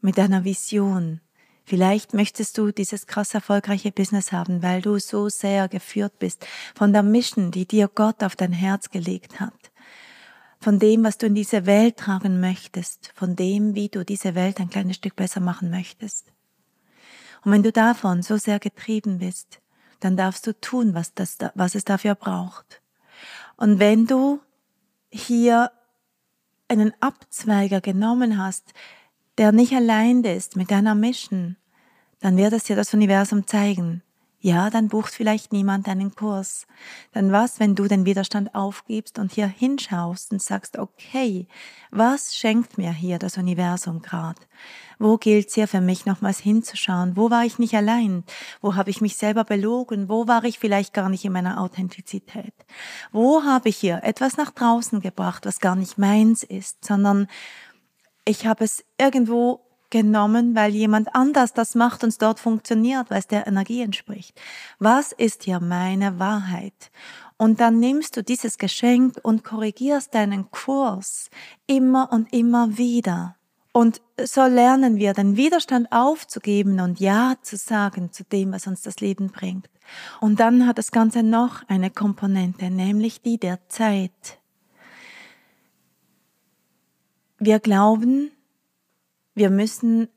mit 0.00 0.18
deiner 0.18 0.44
Vision, 0.44 1.20
Vielleicht 1.66 2.12
möchtest 2.12 2.58
du 2.58 2.72
dieses 2.72 3.06
krass 3.06 3.32
erfolgreiche 3.32 3.90
Business 3.90 4.32
haben, 4.32 4.62
weil 4.62 4.82
du 4.82 4.98
so 4.98 5.30
sehr 5.30 5.66
geführt 5.68 6.18
bist 6.18 6.46
von 6.74 6.92
der 6.92 7.02
Mission, 7.02 7.50
die 7.50 7.66
dir 7.66 7.88
Gott 7.88 8.22
auf 8.22 8.36
dein 8.36 8.52
Herz 8.52 8.90
gelegt 8.90 9.40
hat. 9.40 9.72
Von 10.60 10.78
dem, 10.78 11.04
was 11.04 11.16
du 11.16 11.26
in 11.26 11.34
diese 11.34 11.64
Welt 11.64 11.96
tragen 11.96 12.38
möchtest, 12.38 13.12
von 13.14 13.34
dem, 13.34 13.74
wie 13.74 13.88
du 13.88 14.04
diese 14.04 14.34
Welt 14.34 14.60
ein 14.60 14.68
kleines 14.68 14.96
Stück 14.96 15.16
besser 15.16 15.40
machen 15.40 15.70
möchtest. 15.70 16.32
Und 17.44 17.52
wenn 17.52 17.62
du 17.62 17.72
davon 17.72 18.22
so 18.22 18.36
sehr 18.36 18.58
getrieben 18.58 19.18
bist, 19.18 19.60
dann 20.04 20.18
darfst 20.18 20.46
du 20.46 20.52
tun, 20.60 20.92
was, 20.94 21.14
das, 21.14 21.38
was 21.54 21.74
es 21.74 21.84
dafür 21.84 22.14
braucht. 22.14 22.82
Und 23.56 23.78
wenn 23.78 24.06
du 24.06 24.40
hier 25.10 25.72
einen 26.68 26.92
Abzweiger 27.00 27.80
genommen 27.80 28.38
hast, 28.38 28.74
der 29.38 29.52
nicht 29.52 29.72
allein 29.72 30.22
ist 30.22 30.56
mit 30.56 30.70
deiner 30.70 30.94
Mission, 30.94 31.56
dann 32.20 32.36
wird 32.36 32.52
es 32.52 32.64
dir 32.64 32.76
das 32.76 32.92
Universum 32.92 33.46
zeigen. 33.46 34.02
Ja, 34.44 34.68
dann 34.68 34.88
bucht 34.88 35.14
vielleicht 35.14 35.54
niemand 35.54 35.86
deinen 35.86 36.14
Kurs. 36.14 36.66
Dann 37.12 37.32
was, 37.32 37.60
wenn 37.60 37.74
du 37.74 37.88
den 37.88 38.04
Widerstand 38.04 38.54
aufgibst 38.54 39.18
und 39.18 39.32
hier 39.32 39.46
hinschaust 39.46 40.32
und 40.32 40.42
sagst, 40.42 40.76
okay, 40.78 41.48
was 41.90 42.36
schenkt 42.36 42.76
mir 42.76 42.92
hier 42.92 43.18
das 43.18 43.38
Universum 43.38 44.02
gerade? 44.02 44.42
Wo 44.98 45.16
gilt 45.16 45.48
es 45.48 45.54
hier 45.54 45.66
für 45.66 45.80
mich 45.80 46.04
nochmals 46.04 46.40
hinzuschauen? 46.40 47.16
Wo 47.16 47.30
war 47.30 47.46
ich 47.46 47.58
nicht 47.58 47.74
allein? 47.74 48.22
Wo 48.60 48.74
habe 48.74 48.90
ich 48.90 49.00
mich 49.00 49.16
selber 49.16 49.44
belogen? 49.44 50.10
Wo 50.10 50.28
war 50.28 50.44
ich 50.44 50.58
vielleicht 50.58 50.92
gar 50.92 51.08
nicht 51.08 51.24
in 51.24 51.32
meiner 51.32 51.58
Authentizität? 51.58 52.52
Wo 53.12 53.44
habe 53.44 53.70
ich 53.70 53.78
hier 53.78 54.04
etwas 54.04 54.36
nach 54.36 54.50
draußen 54.50 55.00
gebracht, 55.00 55.46
was 55.46 55.58
gar 55.58 55.74
nicht 55.74 55.96
meins 55.96 56.42
ist, 56.42 56.84
sondern 56.84 57.28
ich 58.26 58.44
habe 58.44 58.62
es 58.64 58.84
irgendwo 58.98 59.64
genommen, 59.94 60.56
weil 60.56 60.74
jemand 60.74 61.14
anders 61.14 61.52
das 61.52 61.76
macht 61.76 62.02
und 62.02 62.08
es 62.08 62.18
dort 62.18 62.40
funktioniert, 62.40 63.10
weil 63.10 63.20
es 63.20 63.28
der 63.28 63.46
Energie 63.46 63.80
entspricht. 63.80 64.36
Was 64.80 65.12
ist 65.12 65.44
hier 65.44 65.60
meine 65.60 66.18
Wahrheit? 66.18 66.90
Und 67.36 67.60
dann 67.60 67.78
nimmst 67.78 68.16
du 68.16 68.24
dieses 68.24 68.58
Geschenk 68.58 69.20
und 69.22 69.44
korrigierst 69.44 70.12
deinen 70.12 70.50
Kurs 70.50 71.30
immer 71.68 72.10
und 72.10 72.32
immer 72.32 72.76
wieder. 72.76 73.36
Und 73.70 74.02
so 74.20 74.42
lernen 74.46 74.96
wir, 74.96 75.12
den 75.14 75.36
Widerstand 75.36 75.92
aufzugeben 75.92 76.80
und 76.80 76.98
Ja 76.98 77.36
zu 77.42 77.56
sagen 77.56 78.10
zu 78.10 78.24
dem, 78.24 78.50
was 78.50 78.66
uns 78.66 78.82
das 78.82 78.98
Leben 78.98 79.30
bringt. 79.30 79.70
Und 80.20 80.40
dann 80.40 80.66
hat 80.66 80.78
das 80.78 80.90
Ganze 80.90 81.22
noch 81.22 81.62
eine 81.68 81.90
Komponente, 81.90 82.68
nämlich 82.68 83.22
die 83.22 83.38
der 83.38 83.60
Zeit. 83.68 84.40
Wir 87.38 87.60
glauben, 87.60 88.32
wir 89.34 89.50
müssen 89.50 90.08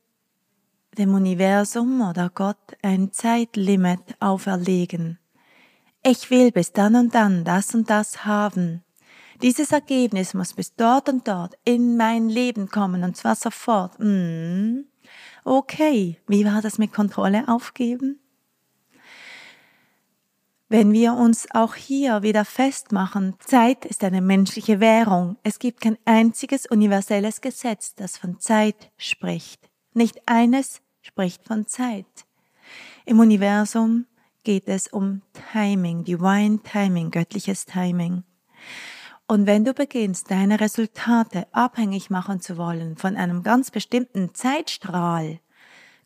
dem 0.97 1.13
Universum 1.13 2.01
oder 2.01 2.29
Gott 2.33 2.57
ein 2.81 3.11
Zeitlimit 3.11 3.99
auferlegen. 4.19 5.19
ich 6.03 6.29
will 6.31 6.51
bis 6.51 6.71
dann 6.71 6.95
und 6.95 7.15
dann 7.15 7.43
das 7.43 7.75
und 7.75 7.89
das 7.89 8.25
haben. 8.25 8.83
Dieses 9.41 9.71
Ergebnis 9.71 10.33
muss 10.33 10.53
bis 10.53 10.75
dort 10.75 11.09
und 11.09 11.27
dort 11.27 11.55
in 11.63 11.97
mein 11.97 12.29
Leben 12.29 12.69
kommen 12.69 13.03
und 13.03 13.17
zwar 13.17 13.35
sofort. 13.35 13.97
Hm. 13.99 14.85
Okay, 15.43 16.17
wie 16.27 16.45
war 16.45 16.61
das 16.61 16.77
mit 16.77 16.91
Kontrolle 16.93 17.47
aufgeben? 17.47 18.19
Wenn 20.69 20.91
wir 20.91 21.13
uns 21.13 21.47
auch 21.53 21.75
hier 21.75 22.23
wieder 22.23 22.43
festmachen, 22.43 23.35
Zeit 23.39 23.85
ist 23.85 24.03
eine 24.03 24.19
menschliche 24.19 24.81
Währung. 24.81 25.37
Es 25.41 25.59
gibt 25.59 25.79
kein 25.79 25.97
einziges 26.03 26.65
universelles 26.65 27.39
Gesetz, 27.39 27.95
das 27.95 28.17
von 28.17 28.37
Zeit 28.41 28.91
spricht. 28.97 29.69
Nicht 29.93 30.21
eines 30.25 30.81
spricht 31.01 31.45
von 31.45 31.67
Zeit. 31.67 32.05
Im 33.05 33.21
Universum 33.21 34.07
geht 34.43 34.67
es 34.67 34.89
um 34.89 35.21
Timing, 35.53 36.03
Divine 36.03 36.59
Timing, 36.63 37.11
göttliches 37.11 37.65
Timing. 37.65 38.23
Und 39.25 39.45
wenn 39.45 39.63
du 39.63 39.73
beginnst, 39.73 40.29
deine 40.31 40.59
Resultate 40.59 41.47
abhängig 41.53 42.09
machen 42.09 42.41
zu 42.41 42.57
wollen 42.57 42.97
von 42.97 43.15
einem 43.15 43.41
ganz 43.41 43.71
bestimmten 43.71 44.33
Zeitstrahl, 44.33 45.39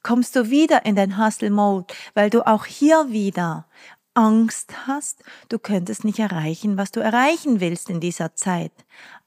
kommst 0.04 0.36
du 0.36 0.52
wieder 0.52 0.86
in 0.86 0.96
den 0.96 1.18
Hustle-Mode, 1.18 1.94
weil 2.14 2.30
du 2.30 2.46
auch 2.46 2.66
hier 2.66 3.08
wieder 3.10 3.66
Angst 4.14 4.88
hast, 4.88 5.24
du 5.48 5.58
könntest 5.58 6.04
nicht 6.04 6.20
erreichen, 6.20 6.78
was 6.78 6.92
du 6.92 7.00
erreichen 7.00 7.60
willst 7.62 7.90
in 7.90 8.00
dieser 8.00 8.36
Zeit. 8.36 8.74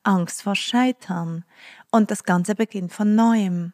Angst 0.03 0.43
vor 0.43 0.55
Scheitern. 0.55 1.45
Und 1.91 2.11
das 2.11 2.25
Ganze 2.25 2.55
beginnt 2.55 2.93
von 2.93 3.15
neuem. 3.15 3.73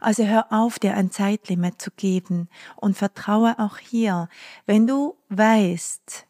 Also 0.00 0.24
hör 0.24 0.52
auf, 0.52 0.78
dir 0.78 0.94
ein 0.94 1.10
Zeitlimit 1.10 1.80
zu 1.80 1.90
geben 1.92 2.48
und 2.76 2.96
vertraue 2.96 3.58
auch 3.58 3.78
hier, 3.78 4.28
wenn 4.66 4.86
du 4.86 5.16
weißt, 5.28 6.26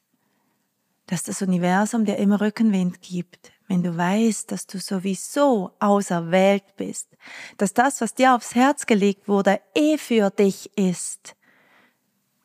dass 1.06 1.22
das 1.22 1.40
Universum 1.40 2.04
dir 2.04 2.16
immer 2.16 2.40
Rückenwind 2.40 3.00
gibt, 3.00 3.52
wenn 3.66 3.82
du 3.82 3.96
weißt, 3.96 4.50
dass 4.52 4.66
du 4.66 4.78
sowieso 4.78 5.72
auserwählt 5.78 6.76
bist, 6.76 7.08
dass 7.56 7.72
das, 7.72 8.00
was 8.00 8.14
dir 8.14 8.34
aufs 8.34 8.54
Herz 8.54 8.86
gelegt 8.86 9.28
wurde, 9.28 9.60
eh 9.74 9.96
für 9.96 10.30
dich 10.30 10.76
ist, 10.76 11.34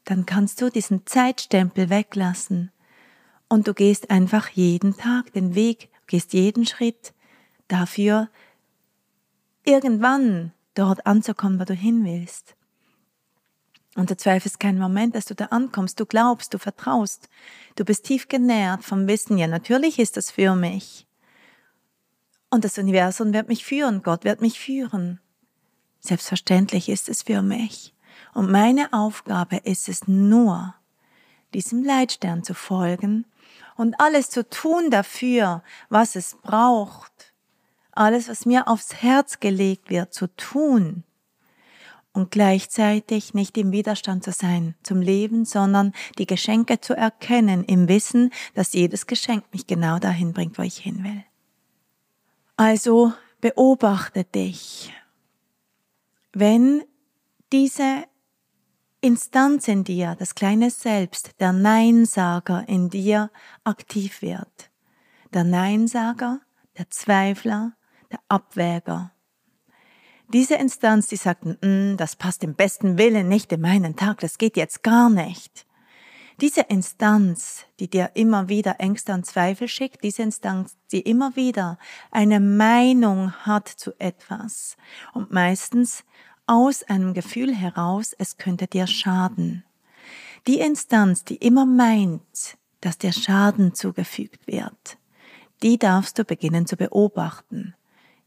dann 0.06 0.26
kannst 0.26 0.62
du 0.62 0.70
diesen 0.70 1.06
Zeitstempel 1.06 1.90
weglassen 1.90 2.72
und 3.48 3.68
du 3.68 3.74
gehst 3.74 4.10
einfach 4.10 4.50
jeden 4.50 4.98
Tag 4.98 5.32
den 5.34 5.56
Weg, 5.56 5.90
gehst 6.08 6.34
jeden 6.34 6.66
Schritt 6.66 7.14
dafür, 7.68 8.30
irgendwann 9.64 10.52
dort 10.74 11.06
anzukommen, 11.06 11.60
wo 11.60 11.64
du 11.64 11.74
hin 11.74 12.04
willst. 12.04 12.56
Und 13.96 14.10
du 14.10 14.18
zweifelst 14.18 14.60
keinen 14.60 14.80
Moment, 14.80 15.16
dass 15.16 15.26
du 15.26 15.36
da 15.36 15.46
ankommst. 15.46 16.00
Du 16.00 16.06
glaubst, 16.06 16.54
du 16.54 16.58
vertraust. 16.58 17.30
Du 17.76 17.86
bist 17.86 18.06
tief 18.06 18.28
genährt 18.28 18.84
vom 18.84 19.08
Wissen, 19.08 19.38
ja, 19.38 19.48
natürlich 19.48 20.00
ist 20.00 20.18
das 20.18 20.32
für 20.32 20.56
mich. 20.56 21.06
Und 22.50 22.66
das 22.66 22.78
Universum 22.78 23.34
wird 23.34 23.48
mich 23.48 23.66
führen, 23.66 24.02
Gott 24.02 24.24
wird 24.24 24.42
mich 24.42 24.60
führen. 24.60 25.20
Selbstverständlich 26.00 26.90
ist 26.90 27.08
es 27.08 27.24
für 27.24 27.42
mich. 27.42 27.93
Und 28.34 28.52
meine 28.52 28.92
Aufgabe 28.94 29.58
ist 29.58 29.88
es 29.90 30.08
nur, 30.08 30.76
diesem 31.54 31.84
Leitstern 31.84 32.44
zu 32.44 32.54
folgen 32.54 33.26
und 33.76 34.00
alles 34.00 34.30
zu 34.30 34.48
tun 34.48 34.90
dafür, 34.90 35.64
was 35.90 36.16
es 36.16 36.36
braucht. 36.42 37.34
Alles, 37.92 38.28
was 38.28 38.46
mir 38.46 38.68
aufs 38.68 38.96
Herz 39.04 39.40
gelegt 39.40 39.90
wird, 39.90 40.14
zu 40.14 40.28
tun. 40.36 41.04
Und 42.12 42.32
gleichzeitig 42.32 43.34
nicht 43.34 43.58
im 43.58 43.72
Widerstand 43.72 44.24
zu 44.24 44.32
sein 44.32 44.76
zum 44.84 45.02
Leben, 45.02 45.46
sondern 45.46 45.94
die 46.20 46.28
Geschenke 46.28 46.80
zu 46.80 46.96
erkennen 46.96 47.64
im 47.64 47.88
Wissen, 47.88 48.32
dass 48.54 48.74
jedes 48.74 49.08
Geschenk 49.08 49.46
mich 49.52 49.66
genau 49.66 49.98
dahin 49.98 50.34
bringt, 50.34 50.58
wo 50.58 50.62
ich 50.62 50.78
hin 50.78 51.04
will. 51.04 51.24
Also 52.56 53.14
beobachte 53.42 54.24
dich. 54.24 54.94
Wenn 56.34 56.84
diese 57.52 58.06
Instanz 59.04 59.68
in 59.68 59.84
dir, 59.84 60.16
das 60.18 60.34
kleine 60.34 60.70
Selbst, 60.70 61.32
der 61.42 61.52
Neinsager 61.52 62.64
in 62.70 62.90
dir 62.90 63.32
aktiv 63.66 64.22
wird. 64.22 64.72
Der 65.34 65.44
Neinsager, 65.44 66.40
der 66.78 66.90
Zweifler, 66.90 67.74
der 68.14 68.20
Abwäger. 68.30 69.12
Diese 70.30 70.56
Instanz, 70.56 71.08
die 71.08 71.18
sagt, 71.18 71.44
mm, 71.44 71.98
das 71.98 72.16
passt 72.16 72.46
im 72.46 72.56
besten 72.56 72.98
Willen 72.98 73.28
nicht 73.28 73.52
in 73.52 73.60
meinen 73.60 73.98
Tag, 73.98 74.22
das 74.22 74.38
geht 74.38 74.56
jetzt 74.56 74.84
gar 74.84 75.10
nicht. 75.10 75.66
Diese 76.40 76.62
Instanz, 76.62 77.66
die 77.82 77.90
dir 77.90 78.12
immer 78.14 78.48
wieder 78.48 78.80
Ängste 78.80 79.14
und 79.14 79.26
Zweifel 79.26 79.68
schickt, 79.68 80.02
diese 80.06 80.24
Instanz, 80.24 80.78
die 80.94 81.02
immer 81.02 81.36
wieder 81.36 81.78
eine 82.10 82.40
Meinung 82.40 83.34
hat 83.34 83.68
zu 83.68 83.92
etwas 84.00 84.78
und 85.12 85.30
meistens 85.34 86.06
aus 86.46 86.84
einem 86.84 87.14
Gefühl 87.14 87.54
heraus, 87.54 88.14
es 88.18 88.38
könnte 88.38 88.68
dir 88.68 88.88
schaden. 88.88 89.64
Die 90.48 90.60
Instanz, 90.60 91.24
die 91.24 91.38
immer 91.38 91.66
meint, 91.66 92.58
dass 92.82 92.98
dir 92.98 93.14
Schaden 93.14 93.74
zugefügt 93.74 94.46
wird, 94.46 94.98
die 95.62 95.78
darfst 95.78 96.20
du 96.20 96.26
beginnen 96.26 96.68
zu 96.68 96.76
beobachten. 96.76 97.76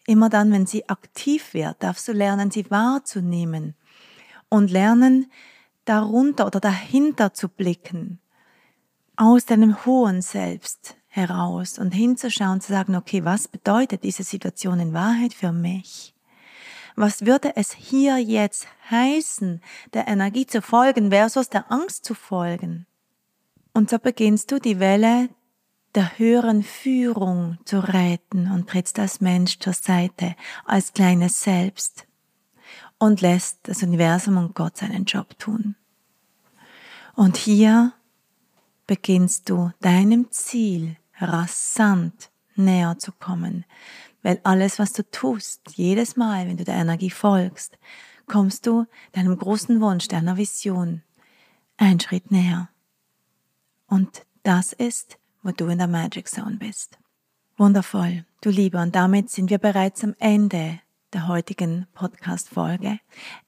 Immer 0.07 0.31
dann, 0.31 0.51
wenn 0.51 0.67
sie 0.67 0.89
aktiv 0.89 1.53
wird, 1.53 1.83
darfst 1.83 2.09
du 2.09 2.13
lernen, 2.13 2.51
sie 2.51 2.71
wahrzunehmen 2.71 3.75
und 4.49 4.71
lernen, 4.71 5.31
darunter 5.85 6.47
oder 6.47 6.61
dahinter 6.61 7.35
zu 7.35 7.49
blicken, 7.49 8.19
aus 9.17 9.45
deinem 9.45 9.85
hohen 9.85 10.23
Selbst 10.23 10.97
heraus 11.09 11.79
und 11.79 11.93
hinzuschauen, 11.93 12.61
zu 12.61 12.73
sagen, 12.73 12.97
okay, 12.97 13.25
was 13.25 13.49
bedeutet 13.49 14.05
diese 14.05 14.23
Situation 14.23 14.81
in 14.81 14.93
Wahrheit 14.93 15.35
für 15.35 15.53
mich? 15.53 16.16
Was 16.97 17.27
würde 17.27 17.55
es 17.57 17.73
hier 17.73 18.17
jetzt 18.17 18.67
heißen, 18.91 19.61
der 19.93 20.09
Energie 20.09 20.47
zu 20.47 20.63
folgen 20.63 21.11
versus 21.11 21.51
der 21.51 21.71
Angst 21.71 22.07
zu 22.07 22.15
folgen? 22.15 22.87
Und 23.75 23.91
so 23.91 23.99
beginnst 23.99 24.51
du 24.51 24.59
die 24.59 24.81
Welle 24.81 25.29
der 25.95 26.19
höheren 26.19 26.63
Führung 26.63 27.59
zu 27.67 27.81
reiten 27.81 28.51
und 28.51 28.71
trittst 28.71 28.99
als 28.99 29.21
Mensch 29.21 29.59
zur 29.59 29.75
Seite, 29.75 30.37
als 30.65 30.95
kleines 30.95 31.43
Selbst 31.43 32.07
und 32.99 33.21
lässt 33.21 33.59
das 33.65 33.83
Universum 33.83 34.39
und 34.39 34.55
Gott 34.55 34.79
seinen 34.79 35.05
Job 35.05 35.39
tun. 35.39 35.77
Und 37.15 37.37
hier 37.37 37.93
beginnst 38.87 39.51
du 39.51 39.71
deinem 39.81 40.31
Ziel 40.31 40.97
rasant 41.19 42.31
näher 42.55 42.99
zu 42.99 43.13
kommen, 43.13 43.67
weil 44.27 44.41
alles, 44.43 44.81
was 44.81 44.93
du 44.93 45.09
tust, 45.09 45.61
jedes 45.77 46.17
Mal, 46.17 46.49
wenn 46.49 46.57
du 46.57 46.65
der 46.65 46.75
Energie 46.75 47.11
folgst, 47.11 47.79
kommst 48.27 48.67
du 48.67 48.87
deinem 49.13 49.39
großen 49.39 49.81
Wunsch, 49.81 50.09
deiner 50.09 50.37
Vision 50.37 51.05
einen 51.77 52.01
Schritt 52.01 52.33
näher. 52.33 52.69
Und 53.87 54.27
das 54.43 54.73
ist, 54.73 55.19
wo 55.45 55.53
du 55.53 55.69
in 55.69 55.79
der 55.79 55.87
Magic 55.87 56.27
Zone 56.27 56.57
bist. 56.57 56.99
Wundervoll, 57.57 58.25
du 58.41 58.51
Lieber, 58.51 58.83
und 58.83 58.97
damit 58.97 59.31
sind 59.31 59.49
wir 59.49 59.59
bereits 59.59 60.03
am 60.03 60.17
Ende 60.19 60.81
der 61.13 61.29
heutigen 61.29 61.87
Podcast-Folge. 61.95 62.99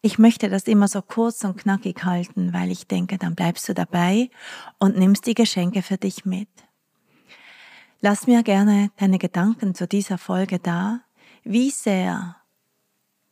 Ich 0.00 0.20
möchte 0.20 0.48
das 0.48 0.68
immer 0.68 0.86
so 0.86 1.02
kurz 1.02 1.42
und 1.42 1.56
knackig 1.56 2.04
halten, 2.04 2.52
weil 2.52 2.70
ich 2.70 2.86
denke, 2.86 3.18
dann 3.18 3.34
bleibst 3.34 3.68
du 3.68 3.74
dabei 3.74 4.30
und 4.78 4.96
nimmst 4.96 5.26
die 5.26 5.34
Geschenke 5.34 5.82
für 5.82 5.96
dich 5.96 6.24
mit. 6.24 6.48
Lass 8.00 8.28
mir 8.28 8.44
gerne 8.44 8.92
deine 8.96 9.18
Gedanken 9.18 9.74
zu 9.74 9.88
dieser 9.88 10.18
Folge 10.18 10.60
da. 10.60 11.00
Wie 11.42 11.70
sehr 11.70 12.36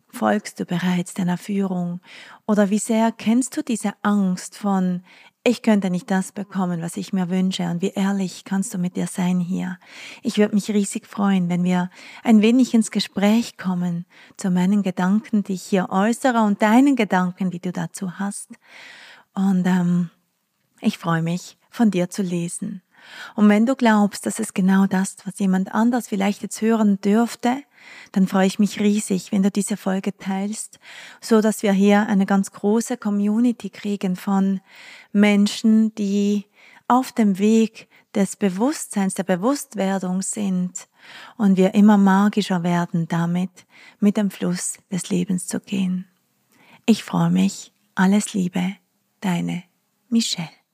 folgst 0.09 0.59
du 0.59 0.65
bereits 0.65 1.15
deiner 1.15 1.39
Führung? 1.39 2.01
Oder 2.49 2.69
wie 2.69 2.81
sehr 2.81 3.13
kennst 3.13 3.57
du 3.57 3.63
diese 3.63 3.93
Angst 4.03 4.59
von, 4.59 5.05
ich 5.45 5.63
könnte 5.63 5.89
nicht 5.89 6.11
das 6.11 6.33
bekommen, 6.33 6.83
was 6.83 6.97
ich 6.97 7.13
mir 7.13 7.31
wünsche? 7.31 7.63
Und 7.71 7.81
wie 7.81 7.93
ehrlich 7.93 8.45
kannst 8.45 8.75
du 8.75 8.79
mit 8.79 8.97
dir 8.97 9.07
sein 9.07 9.39
hier? 9.39 9.79
Ich 10.25 10.37
würde 10.37 10.57
mich 10.57 10.69
riesig 10.69 11.07
freuen, 11.07 11.49
wenn 11.49 11.63
wir 11.63 11.89
ein 12.25 12.43
wenig 12.43 12.75
ins 12.75 12.91
Gespräch 12.91 13.57
kommen 13.57 14.05
zu 14.37 14.51
meinen 14.51 14.83
Gedanken, 14.83 15.45
die 15.45 15.53
ich 15.53 15.63
hier 15.63 15.91
äußere 15.91 16.43
und 16.43 16.61
deinen 16.61 16.97
Gedanken, 16.97 17.53
die 17.53 17.61
du 17.61 17.71
dazu 17.71 18.19
hast. 18.19 18.51
Und 19.33 19.65
ähm, 19.65 20.11
ich 20.81 20.99
freue 20.99 21.23
mich, 21.23 21.57
von 21.71 21.93
dir 21.93 22.11
zu 22.11 22.23
lesen. 22.23 22.83
Und 23.35 23.49
wenn 23.49 23.67
du 23.67 23.77
glaubst, 23.77 24.27
dass 24.27 24.39
es 24.39 24.55
genau 24.55 24.87
das, 24.87 25.17
was 25.25 25.39
jemand 25.39 25.75
anders 25.75 26.09
vielleicht 26.09 26.43
jetzt 26.43 26.61
hören 26.61 27.01
dürfte, 27.01 27.63
dann 28.13 28.27
freue 28.27 28.47
ich 28.47 28.59
mich 28.59 28.81
riesig, 28.81 29.33
wenn 29.33 29.43
du 29.43 29.51
diese 29.51 29.77
Folge 29.77 30.17
teilst, 30.17 30.79
so 31.21 31.41
dass 31.41 31.63
wir 31.63 31.73
hier 31.73 32.07
eine 32.07 32.27
ganz 32.27 32.53
große 32.53 32.97
Community 32.97 33.71
kriegen 33.71 34.17
von 34.17 34.61
Menschen, 35.13 35.95
die 35.95 36.47
auf 36.89 37.13
dem 37.13 37.39
Weg 37.39 37.89
des 38.15 38.37
Bewusstseins, 38.37 39.15
der 39.15 39.25
Bewusstwerdung 39.25 40.23
sind 40.23 40.89
und 41.37 41.57
wir 41.57 41.75
immer 41.75 41.99
magischer 41.99 42.63
werden 42.63 43.09
damit, 43.09 43.67
mit 44.01 44.17
dem 44.17 44.31
Fluss 44.31 44.79
des 44.91 45.11
Lebens 45.11 45.47
zu 45.47 45.61
gehen. 45.61 46.07
Ich 46.87 47.05
freue 47.05 47.31
mich. 47.31 47.73
Alles 47.95 48.35
Liebe, 48.35 48.77
deine 49.21 49.65
Michelle. 50.09 50.66